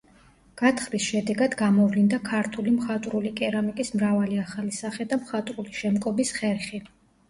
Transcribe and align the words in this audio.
გათხრის 0.61 1.03
შედეგად 1.09 1.57
გამოვლინდა 1.59 2.21
ქართული 2.31 2.75
მხატვრული 2.79 3.35
კერამიკის 3.43 3.95
მრავალი 4.01 4.43
ახალი 4.49 4.77
სახე 4.83 5.11
და 5.17 5.25
მხატვრული 5.25 5.81
შემკობის 5.85 6.39
ხერხი. 6.43 6.87